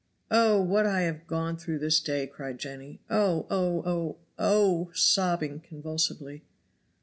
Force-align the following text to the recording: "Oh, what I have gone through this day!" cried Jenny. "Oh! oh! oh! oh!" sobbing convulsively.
"Oh, 0.31 0.59
what 0.59 0.87
I 0.87 1.01
have 1.01 1.27
gone 1.27 1.57
through 1.57 1.77
this 1.77 1.99
day!" 1.99 2.25
cried 2.25 2.57
Jenny. 2.57 3.01
"Oh! 3.07 3.45
oh! 3.51 3.83
oh! 3.85 4.17
oh!" 4.39 4.89
sobbing 4.95 5.59
convulsively. 5.59 6.43